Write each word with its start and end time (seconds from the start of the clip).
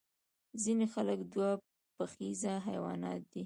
ځینې 0.63 0.85
خلک 0.93 1.19
دوه 1.33 1.49
پښیزه 1.95 2.53
حیوانات 2.67 3.21
دي 3.31 3.39